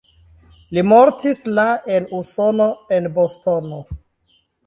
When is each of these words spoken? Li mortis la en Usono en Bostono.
Li 0.77 0.83
mortis 0.91 1.41
la 1.59 1.65
en 1.97 2.09
Usono 2.21 2.69
en 2.97 3.11
Bostono. 3.21 3.83